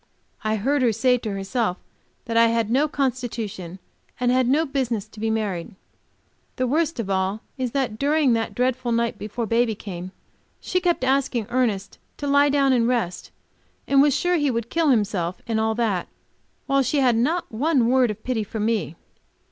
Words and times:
I 0.43 0.55
heard 0.55 0.81
her 0.81 0.91
say 0.91 1.19
to 1.19 1.31
herself, 1.31 1.77
that 2.25 2.35
I 2.35 2.47
had 2.47 2.71
no 2.71 2.87
constitution 2.87 3.77
and 4.19 4.31
had 4.31 4.47
no 4.47 4.65
business 4.65 5.07
to 5.07 5.19
get 5.19 5.29
married. 5.29 5.75
The 6.55 6.65
worst 6.65 6.99
of 6.99 7.07
all 7.07 7.41
is 7.55 7.69
that 7.73 7.99
during 7.99 8.33
that 8.33 8.55
dreadful 8.55 8.91
night 8.93 9.19
before 9.19 9.45
baby 9.45 9.75
came, 9.75 10.11
she 10.59 10.81
kept 10.81 11.03
asking 11.03 11.45
Ernest 11.51 11.99
to 12.17 12.25
lie 12.25 12.49
down 12.49 12.73
and 12.73 12.87
rest, 12.87 13.29
and 13.87 14.01
was 14.01 14.15
sure 14.15 14.37
he 14.37 14.49
would 14.49 14.71
kill 14.71 14.89
himself, 14.89 15.39
and 15.47 15.59
all 15.59 15.75
that, 15.75 16.07
while 16.65 16.81
she 16.81 16.97
had 16.97 17.15
not 17.15 17.51
one 17.51 17.87
word 17.87 18.09
of 18.09 18.23
pity 18.23 18.43
for 18.43 18.59
me. 18.59 18.95